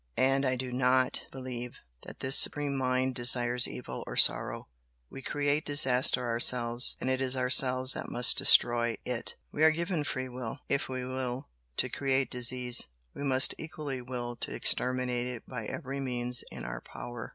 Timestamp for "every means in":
15.67-16.65